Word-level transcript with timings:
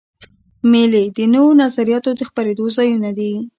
مېلې 0.71 1.03
د 1.17 1.19
نوو 1.33 1.49
نظریاتو 1.63 2.11
د 2.15 2.21
خپرېدو 2.29 2.65
ځایونه 2.77 3.09
دي. 3.17 3.33